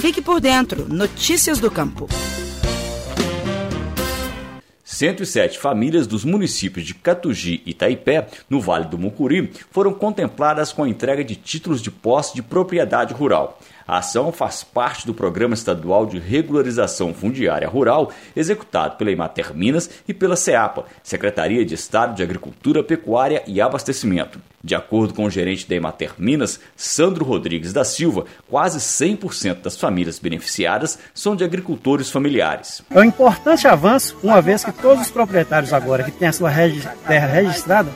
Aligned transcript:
Fique 0.00 0.22
por 0.22 0.40
dentro. 0.40 0.88
Notícias 0.88 1.58
do 1.58 1.70
Campo. 1.70 2.08
107 4.82 5.58
famílias 5.58 6.06
dos 6.06 6.24
municípios 6.24 6.86
de 6.86 6.94
Catugi 6.94 7.62
e 7.66 7.72
Itaipé, 7.72 8.26
no 8.48 8.62
Vale 8.62 8.86
do 8.86 8.96
Mucuri, 8.96 9.52
foram 9.70 9.92
contempladas 9.92 10.72
com 10.72 10.84
a 10.84 10.88
entrega 10.88 11.22
de 11.22 11.36
títulos 11.36 11.82
de 11.82 11.90
posse 11.90 12.34
de 12.34 12.42
propriedade 12.42 13.12
rural. 13.12 13.60
A 13.90 13.98
ação 13.98 14.30
faz 14.30 14.62
parte 14.62 15.04
do 15.04 15.12
Programa 15.12 15.52
Estadual 15.52 16.06
de 16.06 16.16
Regularização 16.16 17.12
Fundiária 17.12 17.68
Rural, 17.68 18.12
executado 18.36 18.96
pela 18.96 19.10
Imater 19.10 19.52
Minas 19.52 19.90
e 20.06 20.14
pela 20.14 20.36
SEAPA, 20.36 20.84
Secretaria 21.02 21.64
de 21.64 21.74
Estado 21.74 22.14
de 22.14 22.22
Agricultura, 22.22 22.84
Pecuária 22.84 23.42
e 23.48 23.60
Abastecimento. 23.60 24.40
De 24.62 24.76
acordo 24.76 25.12
com 25.12 25.24
o 25.24 25.30
gerente 25.30 25.68
da 25.68 25.74
Emater 25.74 26.12
Minas, 26.18 26.60
Sandro 26.76 27.24
Rodrigues 27.24 27.72
da 27.72 27.82
Silva, 27.82 28.26
quase 28.48 28.78
100% 28.78 29.60
das 29.62 29.76
famílias 29.76 30.20
beneficiadas 30.20 30.96
são 31.12 31.34
de 31.34 31.42
agricultores 31.42 32.12
familiares. 32.12 32.82
É 32.92 33.00
um 33.00 33.02
importante 33.02 33.66
avanço, 33.66 34.16
uma 34.22 34.40
vez 34.40 34.64
que 34.64 34.70
todos 34.70 35.06
os 35.06 35.10
proprietários 35.10 35.72
agora 35.72 36.04
que 36.04 36.12
têm 36.12 36.28
a 36.28 36.32
sua 36.32 36.52
terra 37.08 37.26
registrada 37.26 37.90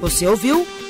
Você 0.00 0.26
ouviu 0.26 0.66